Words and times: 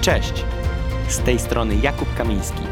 Cześć! 0.00 0.32
Z 1.08 1.18
tej 1.18 1.38
strony 1.38 1.76
Jakub 1.76 2.14
Kamiński. 2.14 2.62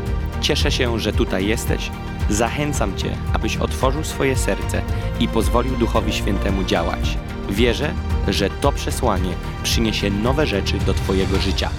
Cieszę 0.41 0.73
się, 0.73 0.99
że 0.99 1.13
tutaj 1.13 1.47
jesteś. 1.47 1.91
Zachęcam 2.31 2.97
Cię, 2.97 3.17
abyś 3.35 3.57
otworzył 3.57 4.05
swoje 4.05 4.37
serce 4.37 4.83
i 5.21 5.29
pozwolił 5.29 5.77
Duchowi 5.77 6.13
Świętemu 6.13 6.65
działać. 6.65 7.19
Wierzę, 7.51 7.95
że 8.29 8.51
to 8.51 8.73
przesłanie 8.73 9.35
przyniesie 9.63 10.11
nowe 10.11 10.47
rzeczy 10.47 10.79
do 10.79 10.95
Twojego 10.95 11.41
życia. 11.41 11.71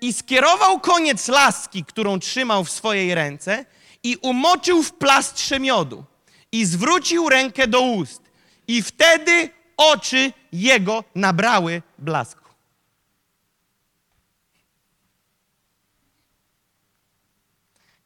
I 0.00 0.12
skierował 0.12 0.80
koniec 0.80 1.28
laski, 1.28 1.84
którą 1.84 2.18
trzymał 2.18 2.64
w 2.64 2.70
swojej 2.70 3.14
ręce, 3.14 3.64
i 4.02 4.16
umoczył 4.22 4.82
w 4.82 4.92
plastrze 4.92 5.60
miodu. 5.60 6.04
I 6.52 6.64
zwrócił 6.64 7.28
rękę 7.28 7.66
do 7.66 7.80
ust. 7.80 8.22
I 8.68 8.82
wtedy 8.82 9.50
oczy 9.76 10.32
jego 10.52 11.04
nabrały 11.14 11.82
blasku. 11.98 12.46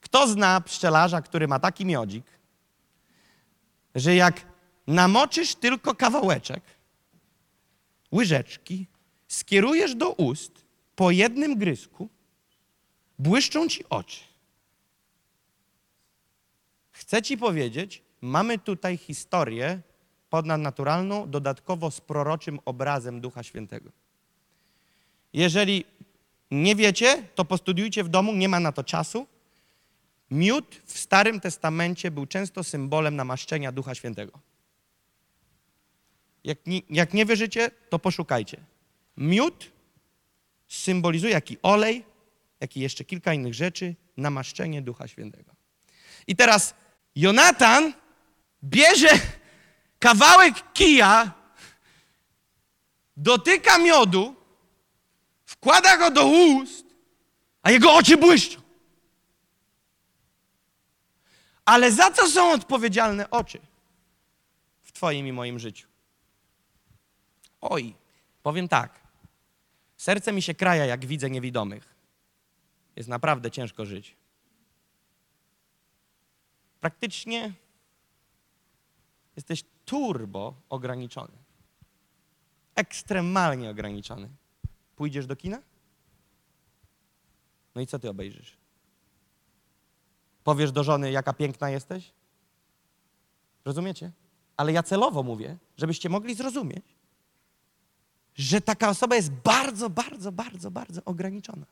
Kto 0.00 0.28
zna 0.28 0.60
pszczelarza, 0.60 1.22
który 1.22 1.48
ma 1.48 1.58
taki 1.58 1.86
miodzik, 1.86 2.24
że 3.94 4.14
jak 4.14 4.46
namoczysz 4.86 5.54
tylko 5.54 5.94
kawałeczek 5.94 6.62
łyżeczki, 8.12 8.86
skierujesz 9.28 9.94
do 9.94 10.10
ust 10.10 10.52
po 10.96 11.10
jednym 11.10 11.58
gryzku, 11.58 12.08
błyszczą 13.18 13.68
ci 13.68 13.84
oczy. 13.88 14.20
Chcę 16.90 17.22
ci 17.22 17.38
powiedzieć, 17.38 18.02
mamy 18.20 18.58
tutaj 18.58 18.96
historię 18.96 19.80
ponadnaturalną, 20.30 21.30
dodatkowo 21.30 21.90
z 21.90 22.00
proroczym 22.00 22.60
obrazem 22.64 23.20
Ducha 23.20 23.42
Świętego. 23.42 23.90
Jeżeli 25.32 25.84
nie 26.50 26.76
wiecie, 26.76 27.22
to 27.34 27.44
postudiujcie 27.44 28.04
w 28.04 28.08
domu, 28.08 28.32
nie 28.32 28.48
ma 28.48 28.60
na 28.60 28.72
to 28.72 28.84
czasu. 28.84 29.26
Miód 30.30 30.80
w 30.84 30.98
Starym 30.98 31.40
Testamencie 31.40 32.10
był 32.10 32.26
często 32.26 32.64
symbolem 32.64 33.16
namaszczenia 33.16 33.72
Ducha 33.72 33.94
Świętego. 33.94 34.38
Jak 36.44 36.66
nie, 36.66 36.80
jak 36.90 37.14
nie 37.14 37.26
wierzycie, 37.26 37.70
to 37.88 37.98
poszukajcie. 37.98 38.60
Miód 39.16 39.70
symbolizuje, 40.68 41.32
jak 41.32 41.50
i 41.50 41.58
olej, 41.62 42.04
jak 42.60 42.76
i 42.76 42.80
jeszcze 42.80 43.04
kilka 43.04 43.34
innych 43.34 43.54
rzeczy, 43.54 43.94
namaszczenie 44.16 44.82
Ducha 44.82 45.08
Świętego. 45.08 45.52
I 46.26 46.36
teraz 46.36 46.74
Jonatan 47.16 47.92
bierze 48.64 49.08
kawałek 50.00 50.72
kija, 50.72 51.32
dotyka 53.16 53.78
miodu, 53.78 54.34
wkłada 55.44 55.96
go 55.96 56.10
do 56.10 56.26
ust, 56.26 56.86
a 57.62 57.70
jego 57.70 57.94
oczy 57.94 58.16
błyszczą. 58.16 58.60
Ale 61.64 61.92
za 61.92 62.10
co 62.10 62.28
są 62.28 62.52
odpowiedzialne 62.52 63.30
oczy 63.30 63.60
w 64.82 64.92
Twoim 64.92 65.26
i 65.26 65.32
moim 65.32 65.58
życiu? 65.58 65.88
Oj, 67.60 67.94
powiem 68.42 68.68
tak. 68.68 69.00
Serce 69.96 70.32
mi 70.32 70.42
się 70.42 70.54
kraja, 70.54 70.84
jak 70.84 71.06
widzę 71.06 71.30
niewidomych. 71.30 71.94
Jest 72.96 73.08
naprawdę 73.08 73.50
ciężko 73.50 73.86
żyć. 73.86 74.16
Praktycznie 76.80 77.52
jesteś 79.36 79.64
turbo 79.90 80.54
ograniczony. 80.68 81.32
Ekstremalnie 82.74 83.70
ograniczony. 83.70 84.28
Pójdziesz 84.96 85.26
do 85.26 85.36
kina? 85.36 85.58
No 87.74 87.80
i 87.80 87.86
co 87.86 87.98
ty 87.98 88.10
obejrzysz? 88.10 88.56
Powiesz 90.44 90.72
do 90.72 90.84
żony, 90.84 91.10
jaka 91.10 91.32
piękna 91.32 91.70
jesteś? 91.70 92.12
Rozumiecie? 93.64 94.12
Ale 94.56 94.72
ja 94.72 94.82
celowo 94.82 95.22
mówię, 95.22 95.58
żebyście 95.76 96.08
mogli 96.08 96.34
zrozumieć, 96.34 96.84
że 98.34 98.60
taka 98.60 98.88
osoba 98.88 99.16
jest 99.16 99.30
bardzo, 99.30 99.90
bardzo, 99.90 100.32
bardzo, 100.32 100.70
bardzo 100.70 101.04
ograniczona. 101.04 101.66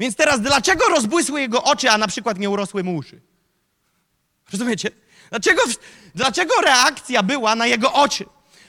Więc 0.00 0.16
teraz 0.16 0.40
dlaczego 0.40 0.84
rozbłysły 0.88 1.40
jego 1.40 1.64
oczy, 1.64 1.90
a 1.90 1.98
na 1.98 2.08
przykład 2.08 2.38
nie 2.38 2.50
urosły 2.50 2.84
mu 2.84 2.96
uszy? 2.96 3.20
Rozumiecie? 4.52 5.01
Dlaczego, 5.32 5.62
dlaczego 6.14 6.54
reakcja 6.64 7.22
była 7.22 7.54
na 7.54 7.66
jego 7.66 7.92
oczy? 7.92 8.24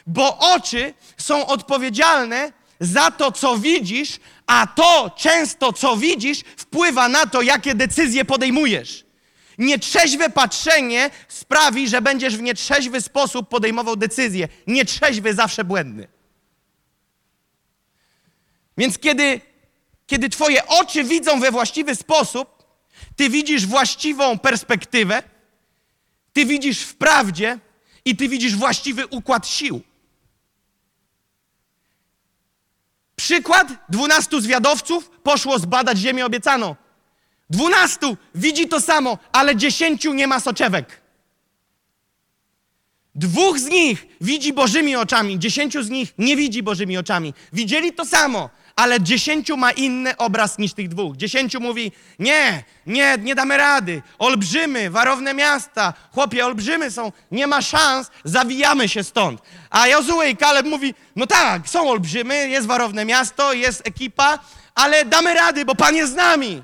Bo 0.08 0.38
oczy 0.38 0.94
są 1.18 1.48
odpowiedzialne 1.48 2.52
za 2.80 3.12
to, 3.12 3.32
co 3.32 3.58
widzisz, 3.58 4.20
a 4.48 4.68
to 4.68 5.12
często, 5.18 5.74
co 5.74 5.98
widzisz, 5.98 6.40
wpływa 6.58 7.10
na 7.10 7.26
to, 7.26 7.42
jakie 7.42 7.76
decyzje 7.76 8.26
podejmujesz. 8.26 9.06
Nietrzeźwe 9.58 10.30
patrzenie 10.30 11.10
sprawi, 11.28 11.90
że 11.90 12.02
będziesz 12.02 12.38
w 12.38 12.42
nietrzeźwy 12.42 13.02
sposób 13.02 13.50
podejmował 13.50 13.96
decyzje. 13.96 14.48
Nietrzeźwy 14.68 15.34
zawsze 15.34 15.64
błędny. 15.64 16.08
Więc 18.78 19.00
kiedy, 19.00 19.42
kiedy 20.08 20.30
Twoje 20.30 20.68
oczy 20.68 21.04
widzą 21.04 21.40
we 21.40 21.52
właściwy 21.52 21.96
sposób, 21.96 22.64
Ty 23.16 23.30
widzisz 23.30 23.66
właściwą 23.66 24.40
perspektywę, 24.40 25.24
Ty 26.34 26.46
widzisz 26.46 26.82
w 26.82 26.96
prawdzie 26.96 27.60
i 28.06 28.16
Ty 28.16 28.30
widzisz 28.30 28.56
właściwy 28.56 29.08
układ 29.08 29.48
sił. 29.48 29.82
Przykład: 33.16 33.68
dwunastu 33.90 34.42
zwiadowców 34.42 35.10
poszło 35.10 35.60
zbadać 35.60 35.98
ziemię 35.98 36.26
obiecaną. 36.26 36.76
Dwunastu 37.50 38.18
widzi 38.36 38.68
to 38.68 38.82
samo, 38.82 39.18
ale 39.32 39.56
dziesięciu 39.56 40.14
nie 40.14 40.28
ma 40.28 40.40
soczewek. 40.40 41.02
Dwóch 43.16 43.60
z 43.60 43.66
nich 43.66 44.06
widzi 44.22 44.54
Bożymi 44.54 44.96
oczami, 44.96 45.40
dziesięciu 45.40 45.84
z 45.84 45.90
nich 45.90 46.14
nie 46.18 46.36
widzi 46.36 46.64
Bożymi 46.64 46.98
oczami. 46.98 47.34
Widzieli 47.54 47.94
to 47.94 48.06
samo, 48.06 48.50
ale 48.76 49.02
dziesięciu 49.02 49.58
ma 49.58 49.72
inny 49.72 50.18
obraz 50.18 50.58
niż 50.58 50.74
tych 50.74 50.90
dwóch. 50.90 51.18
Dziesięciu 51.18 51.60
mówi, 51.60 51.92
nie, 52.20 52.64
nie, 52.86 53.18
nie 53.22 53.36
damy 53.36 53.58
rady. 53.58 54.02
Olbrzymy, 54.20 54.90
warowne 54.90 55.34
miasta, 55.34 55.94
chłopie, 56.14 56.46
olbrzymy 56.46 56.92
są, 56.92 57.12
nie 57.32 57.48
ma 57.48 57.62
szans, 57.62 58.12
zawijamy 58.24 58.90
się 58.90 59.04
stąd. 59.04 59.42
A 59.70 59.88
Jozue 59.88 60.24
i 60.30 60.38
Kaleb 60.38 60.66
mówi, 60.66 60.94
no 61.16 61.28
tak, 61.28 61.70
są 61.70 61.90
olbrzymy, 61.90 62.50
jest 62.50 62.68
warowne 62.68 63.06
miasto, 63.06 63.54
jest 63.54 63.88
ekipa, 63.88 64.40
ale 64.76 65.06
damy 65.06 65.34
rady, 65.34 65.66
bo 65.66 65.76
Pan 65.76 65.96
jest 65.96 66.14
z 66.14 66.16
nami. 66.16 66.64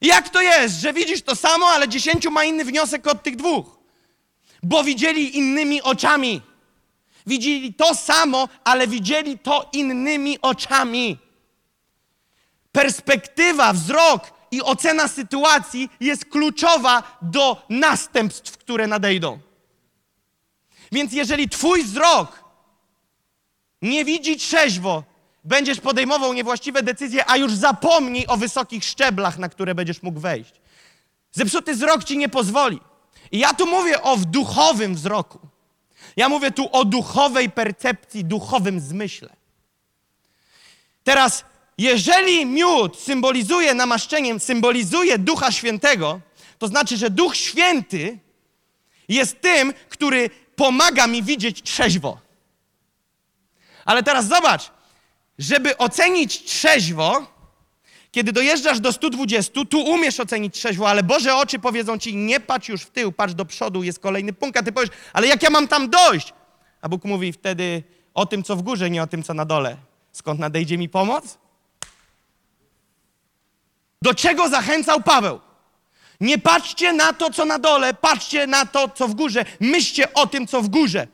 Jak 0.00 0.28
to 0.28 0.40
jest, 0.40 0.80
że 0.80 0.92
widzisz 0.92 1.22
to 1.22 1.36
samo, 1.36 1.66
ale 1.66 1.88
dziesięciu 1.88 2.30
ma 2.30 2.44
inny 2.44 2.64
wniosek 2.64 3.06
od 3.06 3.22
tych 3.22 3.36
dwóch? 3.36 3.78
Bo 4.62 4.84
widzieli 4.84 5.38
innymi 5.38 5.82
oczami. 5.82 6.42
Widzieli 7.26 7.74
to 7.74 7.94
samo, 7.94 8.48
ale 8.64 8.88
widzieli 8.88 9.38
to 9.38 9.68
innymi 9.72 10.40
oczami. 10.42 11.18
Perspektywa, 12.72 13.72
wzrok 13.72 14.32
i 14.50 14.62
ocena 14.62 15.08
sytuacji 15.08 15.90
jest 16.00 16.24
kluczowa 16.24 17.18
do 17.22 17.66
następstw, 17.68 18.56
które 18.56 18.86
nadejdą. 18.86 19.38
Więc 20.92 21.12
jeżeli 21.12 21.48
Twój 21.48 21.84
wzrok 21.84 22.44
nie 23.82 24.04
widzi 24.04 24.36
trzeźwo, 24.36 25.02
będziesz 25.44 25.80
podejmował 25.80 26.32
niewłaściwe 26.32 26.82
decyzje, 26.82 27.30
a 27.30 27.36
już 27.36 27.52
zapomnij 27.52 28.26
o 28.26 28.36
wysokich 28.36 28.84
szczeblach, 28.84 29.38
na 29.38 29.48
które 29.48 29.74
będziesz 29.74 30.02
mógł 30.02 30.20
wejść. 30.20 30.52
Zepsuty 31.32 31.74
wzrok 31.74 32.04
ci 32.04 32.18
nie 32.18 32.28
pozwoli. 32.28 32.80
I 33.32 33.38
ja 33.38 33.54
tu 33.54 33.66
mówię 33.66 34.02
o 34.02 34.16
duchowym 34.16 34.94
wzroku. 34.94 35.38
Ja 36.16 36.28
mówię 36.28 36.50
tu 36.50 36.68
o 36.72 36.84
duchowej 36.84 37.50
percepcji, 37.50 38.24
duchowym 38.24 38.80
zmyśle. 38.80 39.28
Teraz, 41.04 41.44
jeżeli 41.78 42.46
miód 42.46 43.00
symbolizuje 43.00 43.74
namaszczeniem, 43.74 44.40
symbolizuje 44.40 45.18
Ducha 45.18 45.52
Świętego, 45.52 46.20
to 46.58 46.68
znaczy, 46.68 46.96
że 46.96 47.10
Duch 47.10 47.36
Święty 47.36 48.18
jest 49.08 49.40
tym, 49.40 49.74
który 49.88 50.30
pomaga 50.56 51.06
mi 51.06 51.22
widzieć 51.22 51.62
trzeźwo. 51.62 52.20
Ale 53.84 54.02
teraz 54.02 54.28
zobacz, 54.28 54.70
żeby 55.38 55.78
ocenić 55.78 56.44
trzeźwo, 56.44 57.26
kiedy 58.16 58.32
dojeżdżasz 58.32 58.80
do 58.80 58.92
120, 58.92 59.64
tu 59.70 59.80
umiesz 59.80 60.20
ocenić 60.20 60.54
trzeźwo, 60.54 60.88
ale 60.88 61.02
Boże 61.02 61.34
oczy 61.34 61.58
powiedzą 61.58 61.98
ci, 61.98 62.16
nie 62.16 62.40
patrz 62.40 62.68
już 62.68 62.82
w 62.82 62.90
tył, 62.90 63.12
patrz 63.12 63.34
do 63.34 63.44
przodu, 63.44 63.82
jest 63.82 63.98
kolejny 63.98 64.32
punkt, 64.32 64.58
a 64.58 64.62
ty 64.62 64.72
powiesz, 64.72 64.90
ale 65.12 65.26
jak 65.26 65.42
ja 65.42 65.50
mam 65.50 65.68
tam 65.68 65.90
dojść? 65.90 66.32
A 66.80 66.88
Bóg 66.88 67.04
mówi 67.04 67.32
wtedy 67.32 67.82
o 68.14 68.26
tym, 68.26 68.42
co 68.42 68.56
w 68.56 68.62
górze, 68.62 68.90
nie 68.90 69.02
o 69.02 69.06
tym, 69.06 69.22
co 69.22 69.34
na 69.34 69.44
dole. 69.44 69.76
Skąd 70.12 70.40
nadejdzie 70.40 70.78
mi 70.78 70.88
pomoc? 70.88 71.38
Do 74.02 74.14
czego 74.14 74.48
zachęcał 74.48 75.00
Paweł? 75.00 75.40
Nie 76.20 76.38
patrzcie 76.38 76.92
na 76.92 77.12
to, 77.12 77.30
co 77.30 77.44
na 77.44 77.58
dole, 77.58 77.94
patrzcie 77.94 78.46
na 78.46 78.66
to, 78.66 78.88
co 78.88 79.08
w 79.08 79.14
górze. 79.14 79.44
Myślcie 79.60 80.14
o 80.14 80.26
tym, 80.26 80.46
co 80.46 80.62
w 80.62 80.68
górze. 80.68 81.06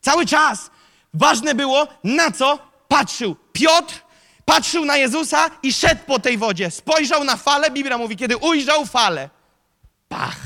Cały 0.00 0.26
czas 0.26 0.70
ważne 1.14 1.54
było, 1.54 1.86
na 2.04 2.30
co 2.30 2.58
patrzył. 2.88 3.36
Piotr 3.52 4.05
patrzył 4.46 4.84
na 4.84 4.96
Jezusa 4.96 5.50
i 5.62 5.72
szedł 5.72 6.04
po 6.06 6.18
tej 6.18 6.38
wodzie. 6.38 6.70
Spojrzał 6.70 7.24
na 7.24 7.36
falę, 7.36 7.70
Biblia 7.70 7.98
mówi, 7.98 8.16
kiedy 8.16 8.36
ujrzał 8.36 8.86
falę. 8.86 9.30
Pach. 10.08 10.36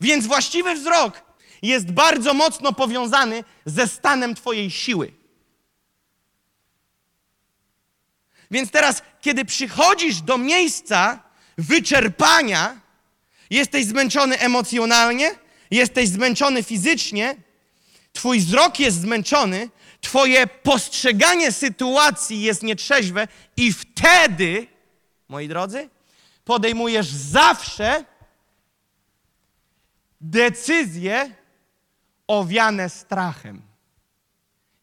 Więc 0.00 0.26
właściwy 0.26 0.74
wzrok 0.74 1.22
jest 1.62 1.90
bardzo 1.90 2.34
mocno 2.34 2.72
powiązany 2.72 3.44
ze 3.66 3.88
stanem 3.88 4.34
Twojej 4.34 4.70
siły. 4.70 5.12
Więc 8.50 8.70
teraz, 8.70 9.02
kiedy 9.20 9.44
przychodzisz 9.44 10.20
do 10.20 10.38
miejsca 10.38 11.22
wyczerpania, 11.58 12.80
jesteś 13.50 13.86
zmęczony 13.86 14.38
emocjonalnie, 14.38 15.34
jesteś 15.70 16.08
zmęczony 16.08 16.62
fizycznie, 16.62 17.36
Twój 18.16 18.40
wzrok 18.40 18.80
jest 18.80 19.00
zmęczony, 19.00 19.70
Twoje 20.06 20.46
postrzeganie 20.46 21.52
sytuacji 21.52 22.42
jest 22.42 22.62
nietrzeźwe, 22.62 23.28
i 23.56 23.72
wtedy, 23.72 24.66
moi 25.28 25.48
drodzy, 25.48 25.88
podejmujesz 26.44 27.06
zawsze 27.06 28.04
decyzje 30.20 31.34
owiane 32.26 32.90
strachem 32.90 33.62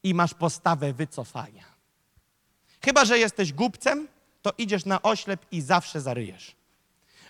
i 0.04 0.14
masz 0.14 0.34
postawę 0.34 0.94
wycofania. 0.94 1.66
Chyba, 2.86 3.06
że 3.06 3.20
jesteś 3.20 3.54
głupcem, 3.54 4.08
to 4.42 4.54
idziesz 4.58 4.86
na 4.86 5.02
oślep 5.02 5.46
i 5.52 5.62
zawsze 5.62 6.02
zaryjesz. 6.02 6.56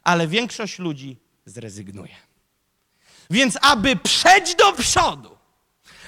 Ale 0.04 0.28
większość 0.28 0.80
ludzi 0.80 1.18
zrezygnuje. 1.46 2.16
Więc 3.30 3.58
aby 3.62 3.96
przejść 3.96 4.56
do 4.56 4.74
przodu, 4.74 5.38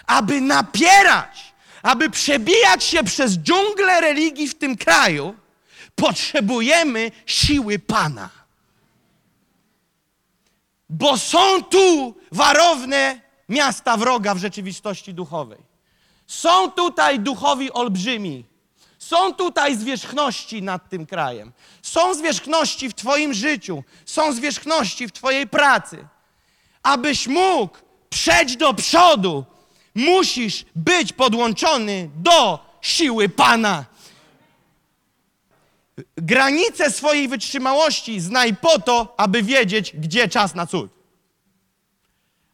aby 0.07 0.41
napierać, 0.41 1.44
aby 1.85 2.09
przebijać 2.09 2.83
się 2.83 3.03
przez 3.03 3.37
dżunglę 3.37 4.01
religii 4.01 4.47
w 4.47 4.55
tym 4.55 4.77
kraju, 4.77 5.35
potrzebujemy 5.95 7.11
siły 7.25 7.79
Pana. 7.79 8.29
Bo 10.89 11.17
są 11.17 11.63
tu 11.63 12.15
warowne 12.31 13.21
miasta 13.49 13.97
wroga 13.97 14.35
w 14.35 14.37
rzeczywistości 14.37 15.13
duchowej. 15.13 15.59
Są 16.27 16.71
tutaj 16.71 17.19
duchowi 17.19 17.71
olbrzymi. 17.71 18.45
Są 18.99 19.33
tutaj 19.33 19.75
zwierzchności 19.77 20.61
nad 20.61 20.89
tym 20.89 21.05
krajem. 21.05 21.51
Są 21.81 22.13
zwierzchności 22.13 22.89
w 22.89 22.93
Twoim 22.93 23.33
życiu. 23.33 23.83
Są 24.05 24.33
zwierzchności 24.33 25.07
w 25.07 25.11
Twojej 25.11 25.47
pracy. 25.47 26.07
Abyś 26.83 27.27
mógł 27.27 27.77
przejść 28.09 28.57
do 28.57 28.73
przodu, 28.73 29.45
musisz 29.95 30.65
być 30.75 31.13
podłączony 31.13 32.09
do 32.15 32.65
siły 32.81 33.29
Pana. 33.29 33.85
Granice 36.17 36.91
swojej 36.91 37.27
wytrzymałości 37.27 38.19
znaj 38.19 38.55
po 38.55 38.79
to, 38.79 39.13
aby 39.17 39.43
wiedzieć, 39.43 39.95
gdzie 39.97 40.27
czas 40.27 40.55
na 40.55 40.67
cud, 40.67 40.91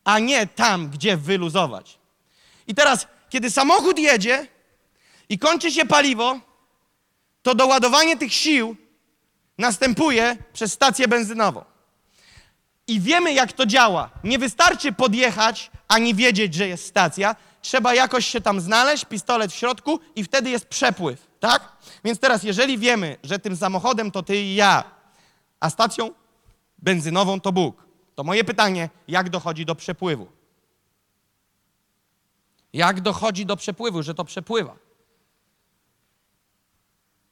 a 0.04 0.20
nie 0.20 0.48
tam, 0.48 0.90
gdzie 0.90 1.18
wyluzować. 1.18 1.98
I 2.68 2.76
teraz, 2.76 3.08
kiedy 3.30 3.52
samochód 3.52 4.00
jedzie 4.00 4.48
i 5.30 5.40
kończy 5.40 5.72
się 5.72 5.86
paliwo, 5.86 6.40
to 7.44 7.56
doładowanie 7.56 8.18
tych 8.18 8.34
sił 8.34 8.76
następuje 9.58 10.38
przez 10.54 10.74
stację 10.74 11.08
benzynową. 11.08 11.71
I 12.88 13.00
wiemy, 13.00 13.34
jak 13.34 13.54
to 13.54 13.66
działa. 13.66 14.10
Nie 14.24 14.40
wystarczy 14.40 14.92
podjechać, 14.94 15.72
ani 15.88 16.16
wiedzieć, 16.16 16.54
że 16.54 16.68
jest 16.68 16.86
stacja. 16.86 17.36
Trzeba 17.62 17.94
jakoś 17.94 18.26
się 18.26 18.42
tam 18.42 18.62
znaleźć, 18.62 19.06
pistolet 19.06 19.52
w 19.52 19.56
środku 19.56 20.00
i 20.16 20.24
wtedy 20.24 20.50
jest 20.50 20.66
przepływ, 20.66 21.28
tak? 21.40 21.72
Więc 22.04 22.20
teraz, 22.20 22.44
jeżeli 22.44 22.78
wiemy, 22.78 23.18
że 23.24 23.40
tym 23.40 23.58
samochodem 23.58 24.12
to 24.12 24.24
ty 24.24 24.38
i 24.38 24.56
ja, 24.56 24.84
a 25.60 25.70
stacją 25.70 26.12
benzynową 26.78 27.40
to 27.40 27.52
Bóg, 27.52 27.86
to 28.16 28.24
moje 28.24 28.44
pytanie, 28.44 28.90
jak 29.08 29.30
dochodzi 29.30 29.66
do 29.66 29.76
przepływu? 29.76 30.28
Jak 32.74 33.02
dochodzi 33.02 33.46
do 33.46 33.58
przepływu, 33.58 34.04
że 34.04 34.14
to 34.14 34.26
przepływa? 34.26 34.76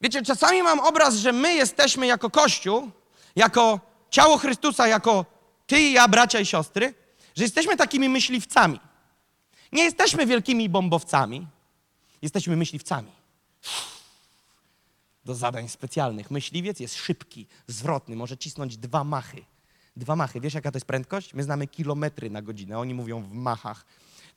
Wiecie, 0.02 0.22
czasami 0.22 0.64
mam 0.64 0.80
obraz, 0.80 1.16
że 1.16 1.32
my 1.32 1.54
jesteśmy 1.54 2.08
jako 2.08 2.30
Kościół, 2.30 2.92
jako 3.36 3.80
ciało 4.10 4.38
Chrystusa, 4.38 4.88
jako 4.88 5.26
ty 5.70 5.80
i 5.80 5.94
ja, 5.94 6.08
bracia 6.08 6.40
i 6.40 6.46
siostry, 6.46 6.94
że 7.36 7.44
jesteśmy 7.44 7.78
takimi 7.78 8.10
myśliwcami. 8.10 8.80
Nie 9.72 9.84
jesteśmy 9.84 10.26
wielkimi 10.26 10.70
bombowcami, 10.70 11.48
jesteśmy 12.22 12.56
myśliwcami. 12.56 13.12
Do 15.26 15.36
zadań 15.36 15.70
specjalnych. 15.70 16.32
Myśliwiec 16.32 16.80
jest 16.80 16.96
szybki, 16.96 17.48
zwrotny, 17.68 18.16
może 18.16 18.38
cisnąć 18.38 18.78
dwa 18.78 19.04
machy. 19.04 19.46
Dwa 19.96 20.16
machy. 20.16 20.42
Wiesz, 20.42 20.54
jaka 20.54 20.72
to 20.72 20.78
jest 20.78 20.86
prędkość? 20.86 21.34
My 21.34 21.44
znamy 21.44 21.68
kilometry 21.68 22.30
na 22.30 22.42
godzinę, 22.42 22.80
oni 22.80 22.94
mówią 22.94 23.24
w 23.24 23.32
machach. 23.34 23.86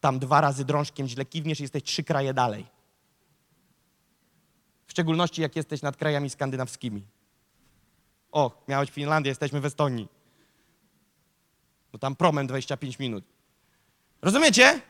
Tam 0.00 0.19
dwa 0.19 0.40
razy 0.40 0.64
drążkiem 0.64 1.08
źle 1.08 1.25
kiwniesz 1.25 1.61
i 1.61 1.62
jesteś 1.62 1.82
trzy 1.82 2.05
kraje 2.05 2.34
dalej. 2.34 2.67
W 4.87 4.90
szczególności, 4.90 5.43
jak 5.43 5.56
jesteś 5.56 5.82
nad 5.82 5.96
krajami 5.96 6.31
skandynawskimi. 6.31 7.02
O, 8.32 8.64
miałeś 8.69 8.90
Finlandię, 8.90 9.29
jesteśmy 9.29 9.61
w 9.61 9.67
Estonii. 9.67 10.21
Bo 11.93 11.99
tam 11.99 12.17
promem 12.17 12.47
25 12.47 12.99
minut. 12.99 13.25
Rozumiecie? 14.23 14.81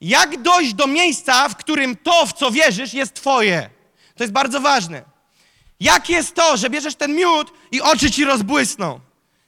Jak 0.00 0.42
dojść 0.42 0.74
do 0.74 0.86
miejsca, 0.86 1.48
w 1.48 1.56
którym 1.56 1.96
to, 1.96 2.26
w 2.26 2.32
co 2.32 2.50
wierzysz, 2.50 2.94
jest 2.94 3.14
Twoje? 3.14 3.70
To 4.14 4.24
jest 4.24 4.32
bardzo 4.32 4.60
ważne. 4.60 5.02
Jak 5.80 6.10
jest 6.10 6.34
to, 6.34 6.56
że 6.56 6.70
bierzesz 6.70 6.94
ten 6.94 7.14
miód 7.14 7.52
i 7.72 7.80
oczy 7.80 8.10
ci 8.10 8.24
rozbłysną? 8.24 9.00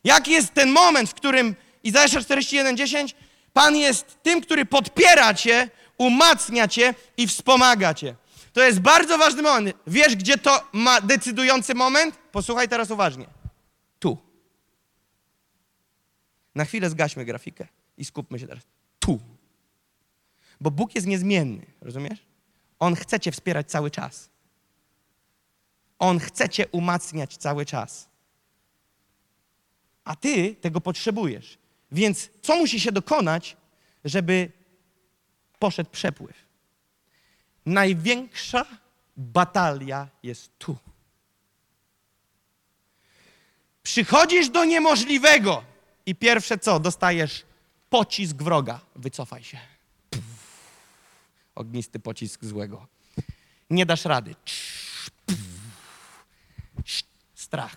Jaki 0.05 0.31
jest 0.31 0.55
ten 0.55 0.70
moment, 0.70 1.11
w 1.11 1.14
którym 1.14 1.56
Izajasza 1.84 2.20
41:10 2.20 3.14
Pan 3.52 3.76
jest 3.76 4.23
tym, 4.23 4.40
który 4.40 4.64
podpiera 4.64 5.34
cię, 5.34 5.70
umacnia 5.99 6.69
cię 6.69 6.94
i 7.17 7.26
wspomaga 7.26 7.94
cię. 7.94 8.14
To 8.52 8.62
jest 8.62 8.81
bardzo 8.81 9.19
ważny 9.19 9.43
moment. 9.43 9.76
Wiesz, 9.87 10.17
gdzie 10.17 10.38
to 10.38 10.69
ma 10.73 11.00
decydujący 11.00 11.75
moment? 11.75 12.19
Posłuchaj 12.32 12.69
teraz 12.69 12.90
uważnie. 12.90 13.26
Tu. 13.99 14.19
Na 16.54 16.64
chwilę 16.64 16.90
zgaśmy 16.90 17.25
grafikę 17.25 17.69
i 17.96 18.04
skupmy 18.04 18.38
się 18.38 18.46
teraz. 18.46 18.64
Tu. 18.99 19.20
Bo 20.60 20.70
Bóg 20.70 20.94
jest 20.94 21.06
niezmienny, 21.06 21.66
rozumiesz? 21.81 22.26
On 22.79 22.94
chce 22.94 23.20
cię 23.20 23.32
wspierać 23.32 23.70
cały 23.70 23.91
czas. 23.91 24.31
On 25.98 26.19
chce 26.19 26.48
cię 26.48 26.69
umacniać 26.69 27.36
cały 27.36 27.67
czas. 27.67 28.08
A 30.05 30.17
ty 30.17 30.55
tego 30.55 30.81
potrzebujesz. 30.81 31.58
Więc 31.93 32.31
co 32.43 32.56
musi 32.56 32.81
się 32.81 32.93
dokonać, 32.93 33.56
żeby 34.05 34.53
poszedł 35.58 35.91
przepływ? 35.91 36.36
Największa 37.67 38.67
batalia 39.17 40.08
jest 40.22 40.58
tu. 40.58 40.76
Przychodzisz 43.82 44.48
do 44.48 44.65
niemożliwego 44.65 45.65
i 46.06 46.14
pierwsze 46.14 46.58
co? 46.58 46.80
Dostajesz 46.80 47.44
pocisk 47.90 48.36
wroga. 48.36 48.80
Wycofaj 48.96 49.44
się. 49.44 49.58
Puf. 50.10 50.22
Ognisty 51.54 52.00
pocisk 52.00 52.44
złego. 52.44 52.86
Nie 53.70 53.86
dasz 53.86 54.04
rady. 54.04 54.34
Strach. 57.34 57.76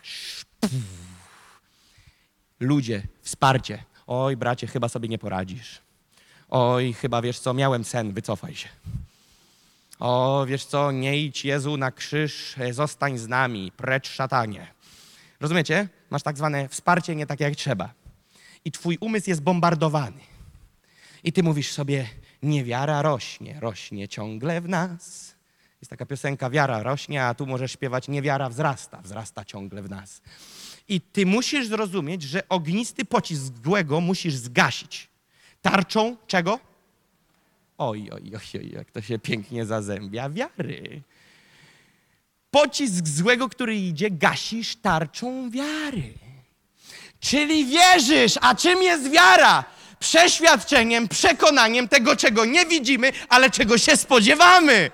Ludzie, 2.60 3.08
wsparcie. 3.22 3.84
Oj, 4.08 4.38
bracie, 4.38 4.68
chyba 4.68 4.90
sobie 4.90 5.10
nie 5.10 5.18
poradzisz. 5.18 5.82
Oj, 6.50 6.94
chyba 6.94 7.22
wiesz 7.22 7.40
co, 7.40 7.54
miałem 7.54 7.84
sen, 7.84 8.14
wycofaj 8.14 8.56
się. 8.56 8.70
O, 10.00 10.46
wiesz 10.48 10.66
co, 10.66 10.92
nie 10.92 11.18
idź 11.18 11.46
Jezu 11.46 11.78
na 11.78 11.92
krzyż, 11.92 12.56
zostań 12.72 13.18
z 13.18 13.28
nami, 13.28 13.72
precz 13.78 14.10
szatanie. 14.10 14.68
Rozumiecie? 15.40 15.90
Masz 16.10 16.24
tak 16.24 16.38
zwane 16.38 16.70
wsparcie 16.70 17.16
nie 17.16 17.26
tak 17.26 17.40
jak 17.40 17.56
trzeba. 17.56 17.94
I 18.66 18.72
twój 18.72 18.98
umysł 19.02 19.30
jest 19.30 19.42
bombardowany. 19.42 20.22
I 21.24 21.34
ty 21.34 21.44
mówisz 21.44 21.72
sobie, 21.72 22.08
niewiara 22.44 23.02
rośnie, 23.02 23.60
rośnie 23.60 24.08
ciągle 24.08 24.62
w 24.62 24.70
nas. 24.70 25.36
Jest 25.82 25.90
taka 25.90 26.06
piosenka, 26.06 26.50
wiara 26.50 26.84
rośnie, 26.84 27.26
a 27.26 27.34
tu 27.34 27.46
możesz 27.46 27.72
śpiewać, 27.72 28.08
niewiara 28.08 28.50
wzrasta, 28.50 29.02
wzrasta 29.02 29.46
ciągle 29.46 29.82
w 29.82 29.90
nas. 29.90 30.22
I 30.88 31.02
ty 31.02 31.26
musisz 31.26 31.68
zrozumieć, 31.68 32.24
że 32.24 32.50
ognisty 32.50 33.06
pocisk 33.06 33.54
złego 33.64 34.02
musisz 34.02 34.36
zgasić. 34.36 35.08
Tarczą 35.62 36.18
czego? 36.28 36.60
Oj, 37.78 38.10
oj, 38.12 38.32
oj, 38.36 38.60
oj, 38.60 38.72
jak 38.72 38.92
to 38.92 39.02
się 39.02 39.20
pięknie 39.20 39.66
zazębia 39.66 40.30
wiary. 40.30 41.02
Pocisk 42.52 43.08
złego, 43.08 43.50
który 43.50 43.76
idzie, 43.76 44.12
gasisz 44.12 44.76
tarczą 44.76 45.50
wiary. 45.50 46.14
Czyli 47.30 47.66
wierzysz. 47.66 48.34
A 48.42 48.56
czym 48.56 48.84
jest 48.84 49.12
wiara? 49.12 49.64
przeświadczeniem, 50.00 51.08
przekonaniem 51.08 51.88
tego, 51.88 52.16
czego 52.16 52.46
nie 52.46 52.66
widzimy, 52.66 53.14
ale 53.30 53.50
czego 53.50 53.78
się 53.78 53.98
spodziewamy. 53.98 54.92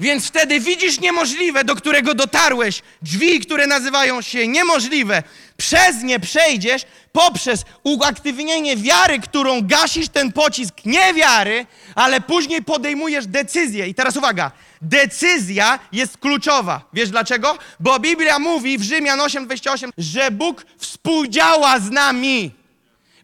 Więc 0.00 0.28
wtedy 0.28 0.60
widzisz 0.60 1.00
niemożliwe, 1.00 1.64
do 1.64 1.74
którego 1.74 2.14
dotarłeś, 2.14 2.82
drzwi, 3.02 3.40
które 3.40 3.66
nazywają 3.66 4.22
się 4.22 4.48
niemożliwe. 4.48 5.22
Przez 5.56 6.02
nie 6.02 6.20
przejdziesz 6.20 6.82
poprzez 7.12 7.64
uaktywnienie 7.84 8.76
wiary, 8.76 9.20
którą 9.20 9.66
gasisz 9.66 10.08
ten 10.08 10.32
pocisk 10.32 10.74
niewiary, 10.84 11.66
ale 11.94 12.20
później 12.20 12.62
podejmujesz 12.62 13.26
decyzję. 13.26 13.86
I 13.86 13.94
teraz 13.94 14.16
uwaga, 14.16 14.50
decyzja 14.82 15.78
jest 15.92 16.18
kluczowa. 16.18 16.80
Wiesz 16.92 17.10
dlaczego? 17.10 17.58
Bo 17.80 17.98
Biblia 17.98 18.38
mówi 18.38 18.78
w 18.78 18.82
Rzymian 18.82 19.18
8:28, 19.20 19.90
że 19.98 20.30
Bóg 20.30 20.66
współdziała 20.78 21.78
z 21.78 21.90
nami. 21.90 22.50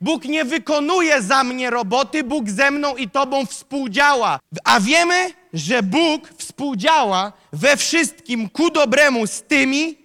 Bóg 0.01 0.25
nie 0.25 0.45
wykonuje 0.45 1.23
za 1.23 1.45
mnie 1.45 1.71
roboty, 1.71 2.25
Bóg 2.25 2.51
ze 2.51 2.71
mną 2.71 2.97
i 2.97 3.11
tobą 3.11 3.47
współdziała. 3.47 4.39
A 4.65 4.81
wiemy, 4.81 5.31
że 5.53 5.83
Bóg 5.83 6.29
współdziała 6.39 7.33
we 7.53 7.77
wszystkim 7.77 8.49
ku 8.49 8.71
dobremu 8.71 9.27
z 9.27 9.43
tymi, 9.43 9.99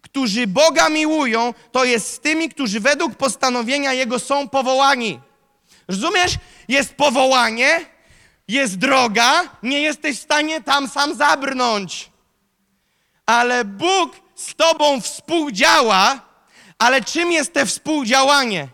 którzy 0.00 0.46
Boga 0.46 0.88
miłują, 0.88 1.54
to 1.72 1.84
jest 1.84 2.12
z 2.12 2.20
tymi, 2.20 2.48
którzy 2.48 2.80
według 2.80 3.14
postanowienia 3.14 3.92
Jego 3.92 4.18
są 4.18 4.48
powołani. 4.48 5.20
Rozumiesz? 5.88 6.34
Jest 6.68 6.94
powołanie, 6.94 7.80
jest 8.48 8.78
droga, 8.78 9.42
nie 9.62 9.80
jesteś 9.80 10.18
w 10.18 10.22
stanie 10.22 10.62
tam 10.62 10.88
sam 10.88 11.14
zabrnąć. 11.14 12.10
Ale 13.26 13.64
Bóg 13.64 14.16
z 14.34 14.54
tobą 14.54 15.00
współdziała, 15.00 16.20
ale 16.78 17.02
czym 17.02 17.32
jest 17.32 17.52
te 17.52 17.66
współdziałanie? 17.66 18.68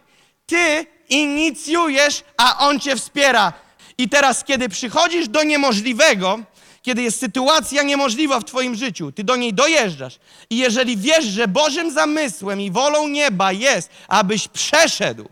Ty 0.47 0.87
inicjujesz, 1.09 2.25
a 2.37 2.59
On 2.59 2.81
cię 2.81 2.97
wspiera. 2.97 3.53
I 3.99 4.09
teraz, 4.09 4.45
kiedy 4.45 4.69
przychodzisz 4.69 5.29
do 5.29 5.43
niemożliwego, 5.43 6.39
kiedy 6.83 7.03
jest 7.03 7.21
sytuacja 7.21 7.83
niemożliwa 7.83 8.41
w 8.41 8.45
Twoim 8.45 8.75
życiu, 8.75 9.13
Ty 9.13 9.25
do 9.25 9.37
niej 9.37 9.55
dojeżdżasz. 9.55 10.19
I 10.51 10.57
jeżeli 10.57 10.97
wiesz, 10.97 11.25
że 11.25 11.49
Bożym 11.49 11.91
zamysłem 11.91 12.61
i 12.61 12.71
wolą 12.71 13.09
nieba 13.09 13.53
jest, 13.53 13.91
abyś 14.09 14.49
przeszedł, 14.49 15.29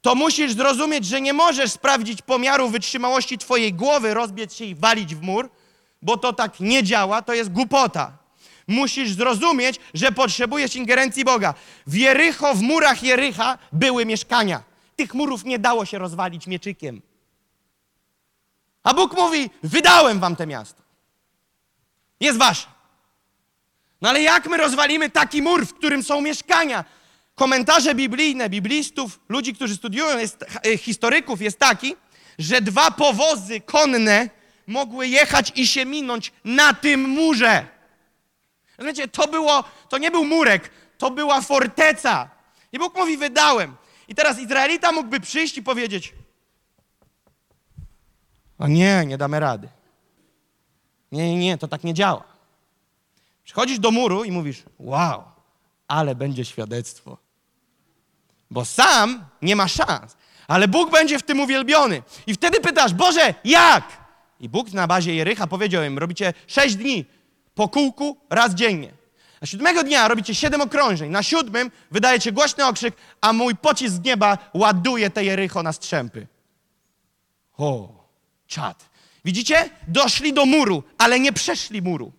to 0.00 0.14
musisz 0.14 0.52
zrozumieć, 0.52 1.06
że 1.06 1.20
nie 1.20 1.32
możesz 1.32 1.72
sprawdzić 1.72 2.22
pomiaru 2.22 2.68
wytrzymałości 2.68 3.38
Twojej 3.38 3.74
głowy, 3.74 4.14
rozbiec 4.14 4.54
się 4.54 4.64
i 4.64 4.74
walić 4.74 5.14
w 5.14 5.22
mur, 5.22 5.50
bo 6.02 6.16
to 6.16 6.32
tak 6.32 6.60
nie 6.60 6.82
działa, 6.82 7.22
to 7.22 7.34
jest 7.34 7.52
głupota. 7.52 8.12
Musisz 8.68 9.12
zrozumieć, 9.12 9.80
że 9.94 10.12
potrzebujesz 10.12 10.76
ingerencji 10.76 11.24
Boga. 11.24 11.54
W 11.86 11.94
Jericho, 11.94 12.54
w 12.54 12.62
murach 12.62 13.02
Jericha 13.02 13.58
były 13.72 14.06
mieszkania. 14.06 14.62
Tych 14.96 15.14
murów 15.14 15.44
nie 15.44 15.58
dało 15.58 15.84
się 15.84 15.98
rozwalić 15.98 16.46
mieczykiem. 16.46 17.02
A 18.82 18.94
Bóg 18.94 19.16
mówi: 19.16 19.50
Wydałem 19.62 20.20
wam 20.20 20.36
te 20.36 20.46
miasto. 20.46 20.82
Jest 22.20 22.38
wasze. 22.38 22.66
No 24.00 24.08
ale 24.08 24.22
jak 24.22 24.46
my 24.46 24.56
rozwalimy 24.56 25.10
taki 25.10 25.42
mur, 25.42 25.66
w 25.66 25.74
którym 25.74 26.02
są 26.02 26.20
mieszkania? 26.20 26.84
Komentarze 27.38 27.94
biblijne, 27.94 28.50
biblistów, 28.50 29.20
ludzi, 29.28 29.54
którzy 29.54 29.76
studiują, 29.76 30.18
jest, 30.18 30.44
e, 30.66 30.78
historyków, 30.78 31.42
jest 31.42 31.58
taki, 31.58 31.96
że 32.38 32.60
dwa 32.62 32.90
powozy 32.90 33.60
konne 33.60 34.30
mogły 34.66 35.08
jechać 35.08 35.52
i 35.54 35.66
się 35.66 35.84
minąć 35.84 36.32
na 36.44 36.74
tym 36.74 37.08
murze. 37.08 37.66
Rozumiecie, 38.78 39.08
to 39.08 39.28
było, 39.28 39.64
to 39.88 39.98
nie 39.98 40.10
był 40.10 40.24
murek, 40.24 40.70
to 40.98 41.10
była 41.10 41.40
forteca. 41.40 42.30
I 42.72 42.78
Bóg 42.78 42.96
mówi, 42.96 43.16
wydałem. 43.16 43.76
I 44.08 44.14
teraz 44.14 44.38
Izraelita 44.38 44.92
mógłby 44.92 45.20
przyjść 45.20 45.58
i 45.58 45.62
powiedzieć, 45.62 46.14
a 48.58 48.68
nie, 48.68 49.04
nie 49.06 49.18
damy 49.18 49.40
rady. 49.40 49.68
Nie, 51.12 51.30
nie, 51.30 51.38
nie, 51.38 51.58
to 51.58 51.68
tak 51.68 51.84
nie 51.84 51.94
działa. 51.94 52.24
Przychodzisz 53.44 53.78
do 53.78 53.90
muru 53.90 54.24
i 54.24 54.30
mówisz, 54.30 54.62
wow, 54.78 55.24
ale 55.88 56.14
będzie 56.14 56.44
świadectwo. 56.44 57.27
Bo 58.50 58.64
sam 58.64 59.24
nie 59.42 59.56
ma 59.56 59.68
szans, 59.68 60.16
ale 60.48 60.68
Bóg 60.68 60.90
będzie 60.90 61.18
w 61.18 61.22
tym 61.22 61.40
uwielbiony. 61.40 62.02
I 62.26 62.34
wtedy 62.34 62.60
pytasz, 62.60 62.94
Boże, 62.94 63.34
jak? 63.44 63.84
I 64.40 64.48
Bóg 64.48 64.72
na 64.72 64.86
bazie 64.86 65.14
Jericha 65.14 65.46
powiedział 65.46 65.84
im, 65.84 65.98
robicie 65.98 66.34
sześć 66.46 66.76
dni 66.76 67.04
po 67.54 67.68
kółku 67.68 68.16
raz 68.30 68.54
dziennie. 68.54 68.92
Na 69.40 69.46
siódmego 69.46 69.84
dnia 69.84 70.08
robicie 70.08 70.34
siedem 70.34 70.60
okrążeń. 70.60 71.10
Na 71.10 71.22
siódmym 71.22 71.70
wydajecie 71.90 72.32
głośny 72.32 72.66
okrzyk, 72.66 72.96
a 73.20 73.32
mój 73.32 73.56
pocisk 73.56 73.94
z 73.94 74.00
nieba 74.04 74.38
ładuje 74.54 75.10
te 75.10 75.24
Jericho 75.24 75.62
na 75.62 75.72
strzępy. 75.72 76.26
O, 77.58 77.88
czad. 78.46 78.90
Widzicie? 79.24 79.70
Doszli 79.88 80.32
do 80.32 80.46
muru, 80.46 80.82
ale 80.98 81.20
nie 81.20 81.32
przeszli 81.32 81.82
muru. 81.82 82.12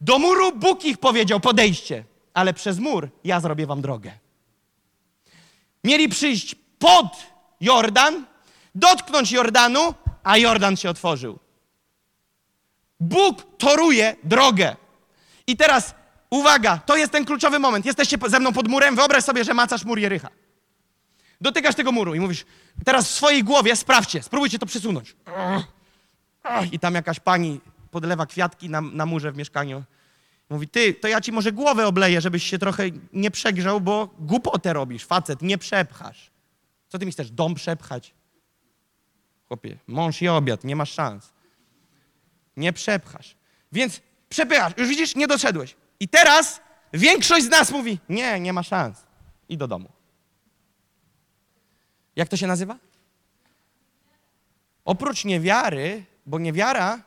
Do 0.00 0.18
muru 0.18 0.52
Bóg 0.52 0.84
ich 0.84 0.98
powiedział, 0.98 1.40
podejście, 1.40 2.04
ale 2.34 2.54
przez 2.54 2.78
mur 2.78 3.08
ja 3.24 3.40
zrobię 3.40 3.66
wam 3.66 3.82
drogę. 3.82 4.12
Mieli 5.84 6.08
przyjść 6.08 6.54
pod 6.78 7.06
Jordan, 7.60 8.24
dotknąć 8.74 9.32
Jordanu, 9.32 9.94
a 10.24 10.36
Jordan 10.36 10.76
się 10.76 10.90
otworzył. 10.90 11.38
Bóg 13.00 13.42
toruje 13.58 14.16
drogę. 14.24 14.76
I 15.46 15.56
teraz 15.56 15.94
uwaga, 16.30 16.78
to 16.78 16.96
jest 16.96 17.12
ten 17.12 17.24
kluczowy 17.24 17.58
moment. 17.58 17.86
Jesteście 17.86 18.18
ze 18.26 18.40
mną 18.40 18.52
pod 18.52 18.68
murem, 18.68 18.96
wyobraź 18.96 19.24
sobie, 19.24 19.44
że 19.44 19.54
macasz 19.54 19.84
mur 19.84 19.98
Jericha. 19.98 20.28
Dotykasz 21.40 21.74
tego 21.74 21.92
muru 21.92 22.14
i 22.14 22.20
mówisz, 22.20 22.44
teraz 22.84 23.08
w 23.08 23.10
swojej 23.10 23.44
głowie 23.44 23.76
sprawdźcie, 23.76 24.22
spróbujcie 24.22 24.58
to 24.58 24.66
przesunąć. 24.66 25.16
I 26.72 26.78
tam 26.78 26.94
jakaś 26.94 27.20
pani 27.20 27.60
podlewa 27.90 28.26
kwiatki 28.26 28.70
na, 28.70 28.80
na 28.80 29.06
murze 29.06 29.32
w 29.32 29.36
mieszkaniu. 29.36 29.82
Mówi, 30.50 30.68
ty, 30.68 30.94
to 30.94 31.08
ja 31.08 31.20
ci 31.20 31.32
może 31.32 31.52
głowę 31.52 31.86
obleję, 31.86 32.20
żebyś 32.20 32.42
się 32.44 32.58
trochę 32.58 32.84
nie 33.12 33.30
przegrzał, 33.30 33.80
bo 33.80 34.14
głupotę 34.18 34.72
robisz, 34.72 35.04
facet, 35.04 35.42
nie 35.42 35.58
przepchasz. 35.58 36.30
Co 36.88 36.98
ty 36.98 37.06
mi 37.06 37.12
chcesz, 37.12 37.30
dom 37.30 37.54
przepchać? 37.54 38.14
Chłopie, 39.48 39.78
mąż 39.86 40.22
i 40.22 40.28
obiad, 40.28 40.64
nie 40.64 40.76
masz 40.76 40.92
szans. 40.92 41.32
Nie 42.56 42.72
przepchasz. 42.72 43.36
Więc 43.72 44.00
przepychasz. 44.28 44.72
Już 44.76 44.88
widzisz, 44.88 45.16
nie 45.16 45.26
doszedłeś. 45.26 45.76
I 46.00 46.08
teraz 46.08 46.60
większość 46.92 47.46
z 47.46 47.48
nas 47.48 47.70
mówi, 47.70 47.98
nie, 48.08 48.40
nie 48.40 48.52
ma 48.52 48.62
szans. 48.62 49.06
I 49.48 49.56
do 49.56 49.68
domu. 49.68 49.88
Jak 52.16 52.28
to 52.28 52.36
się 52.36 52.46
nazywa? 52.46 52.78
Oprócz 54.84 55.24
niewiary, 55.24 56.04
bo 56.26 56.38
niewiara 56.38 57.02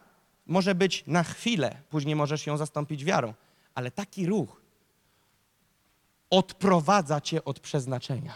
może 0.46 0.76
być 0.76 1.04
na 1.08 1.24
chwilę, 1.24 1.82
później 1.90 2.16
możesz 2.16 2.48
ją 2.48 2.58
zastąpić 2.58 3.06
wiarą, 3.06 3.34
ale 3.76 3.92
taki 3.92 4.26
ruch 4.26 4.62
odprowadza 6.30 7.22
cię 7.22 7.46
od 7.46 7.60
przeznaczenia. 7.60 8.34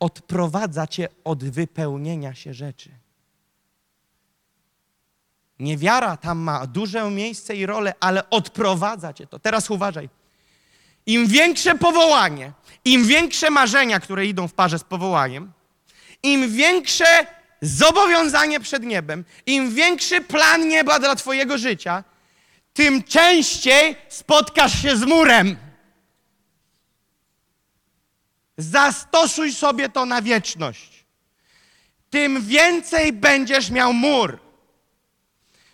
Odprowadza 0.00 0.86
cię 0.86 1.08
od 1.24 1.44
wypełnienia 1.44 2.34
się 2.34 2.54
rzeczy. 2.54 2.90
Niewiara 5.58 6.16
tam 6.16 6.38
ma 6.38 6.66
duże 6.66 7.10
miejsce 7.10 7.56
i 7.56 7.66
rolę, 7.66 7.94
ale 8.00 8.30
odprowadza 8.30 9.12
cię 9.12 9.26
to. 9.26 9.38
Teraz 9.38 9.70
uważaj. 9.70 10.08
Im 11.06 11.26
większe 11.26 11.74
powołanie, 11.74 12.52
im 12.84 13.06
większe 13.06 13.50
marzenia, 13.50 14.00
które 14.00 14.26
idą 14.26 14.48
w 14.48 14.54
parze 14.54 14.78
z 14.78 14.84
powołaniem, 14.84 15.52
im 16.22 16.52
większe 16.52 17.26
zobowiązanie 17.62 18.60
przed 18.60 18.82
niebem, 18.82 19.24
im 19.46 19.74
większy 19.74 20.20
plan 20.20 20.68
nieba 20.68 20.98
dla 20.98 21.16
Twojego 21.16 21.58
życia, 21.58 22.04
tym 22.74 23.02
częściej 23.02 23.96
spotkasz 24.08 24.82
się 24.82 24.96
z 24.96 25.04
murem. 25.04 25.56
Zastosuj 28.56 29.52
sobie 29.52 29.88
to 29.88 30.06
na 30.06 30.22
wieczność. 30.22 31.04
Tym 32.10 32.42
więcej 32.42 33.12
będziesz 33.12 33.70
miał 33.70 33.92
mur. 33.92 34.38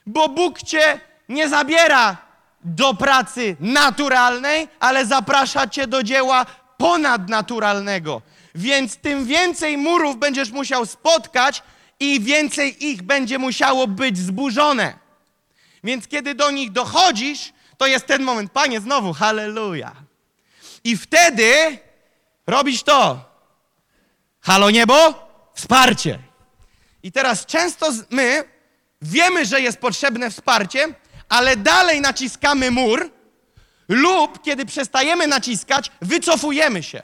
Bo 0.07 0.29
Bóg 0.29 0.63
cię 0.63 1.01
nie 1.29 1.49
zabiera 1.49 2.17
do 2.65 2.95
pracy 2.95 3.57
naturalnej, 3.61 4.69
ale 4.81 5.07
zaprasza 5.07 5.67
cię 5.69 5.87
do 5.87 6.03
dzieła 6.03 6.47
ponadnaturalnego. 6.77 8.23
Więc 8.55 8.97
tym 8.97 9.27
więcej 9.27 9.79
murów 9.79 10.17
będziesz 10.17 10.51
musiał 10.51 10.87
spotkać 10.87 11.63
i 12.01 12.21
więcej 12.21 12.87
ich 12.87 13.03
będzie 13.03 13.39
musiało 13.39 13.87
być 13.87 14.19
zburzone. 14.19 14.99
Więc 15.85 16.09
kiedy 16.09 16.35
do 16.35 16.51
nich 16.51 16.73
dochodzisz, 16.73 17.53
to 17.79 17.87
jest 17.87 18.07
ten 18.07 18.23
moment, 18.23 18.53
Panie, 18.53 18.81
znowu, 18.81 19.13
halleluja. 19.13 19.95
I 20.85 20.97
wtedy 20.97 21.79
robisz 22.47 22.83
to. 22.83 23.25
Halo 24.41 24.71
niebo, 24.71 25.29
wsparcie. 25.55 26.19
I 27.03 27.13
teraz 27.13 27.47
często 27.47 27.93
my 28.11 28.45
wiemy, 29.03 29.47
że 29.47 29.61
jest 29.61 29.79
potrzebne 29.79 30.31
wsparcie, 30.31 30.95
ale 31.29 31.57
dalej 31.57 32.01
naciskamy 32.01 32.71
mur, 32.71 33.11
Lub 33.89 34.43
kiedy 34.43 34.67
przestajemy 34.67 35.27
naciskać, 35.27 35.91
wycofujemy 36.03 36.83
się. 36.83 37.03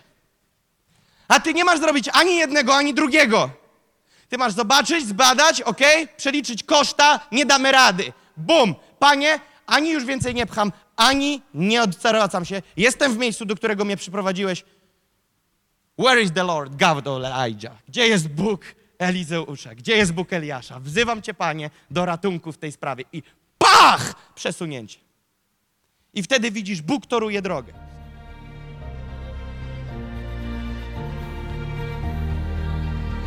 A 1.28 1.40
ty 1.40 1.54
nie 1.54 1.64
masz 1.64 1.80
zrobić 1.80 2.08
ani 2.12 2.36
jednego, 2.36 2.74
ani 2.76 2.94
drugiego. 2.94 3.50
Ty 4.32 4.38
masz 4.38 4.52
zobaczyć, 4.52 5.06
zbadać, 5.06 5.62
ok? 5.62 5.80
Przeliczyć 6.16 6.62
koszta, 6.62 7.20
nie 7.32 7.46
damy 7.46 7.72
rady. 7.72 8.12
Bum! 8.36 8.74
Panie, 8.98 9.40
ani 9.66 9.90
już 9.90 10.04
więcej 10.04 10.34
nie 10.34 10.46
pcham, 10.46 10.72
ani 10.96 11.42
nie 11.54 11.82
odwracam 11.82 12.44
się. 12.44 12.62
Jestem 12.76 13.14
w 13.14 13.18
miejscu, 13.18 13.44
do 13.44 13.56
którego 13.56 13.84
mnie 13.84 13.96
przyprowadziłeś. 13.96 14.64
Where 15.98 16.22
is 16.22 16.32
the 16.32 16.44
Lord 16.44 16.82
of 16.82 16.98
Elijah? 17.06 17.76
Gdzie 17.88 18.08
jest 18.08 18.28
Bóg 18.28 18.60
Elizeusza? 18.98 19.74
Gdzie 19.74 19.96
jest 19.96 20.12
Bóg 20.12 20.32
Eliasza? 20.32 20.80
Wzywam 20.80 21.22
Cię, 21.22 21.34
Panie, 21.34 21.70
do 21.90 22.04
ratunku 22.04 22.52
w 22.52 22.58
tej 22.58 22.72
sprawie. 22.72 23.04
I 23.12 23.22
pach! 23.58 24.14
Przesunięcie. 24.34 24.98
I 26.14 26.22
wtedy 26.22 26.50
widzisz, 26.50 26.82
Bóg 26.82 27.06
toruje 27.06 27.42
drogę. 27.42 27.91